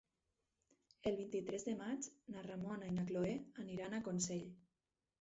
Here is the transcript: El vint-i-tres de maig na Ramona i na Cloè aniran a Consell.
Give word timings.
El 1.11 1.17
vint-i-tres 1.19 1.67
de 1.69 1.77
maig 1.83 2.09
na 2.37 2.47
Ramona 2.49 2.91
i 2.91 2.99
na 2.99 3.07
Cloè 3.13 3.39
aniran 3.69 3.99
a 3.99 4.05
Consell. 4.13 4.47